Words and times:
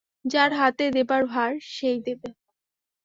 যার 0.25 0.51
হাতে 0.53 0.85
দেবার 0.91 1.21
ভার 1.25 1.51
সেই 1.69 1.97
দেবে। 2.01 2.29